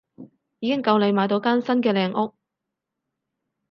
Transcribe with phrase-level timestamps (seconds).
[0.57, 2.33] 已經夠你買到間新嘅靚屋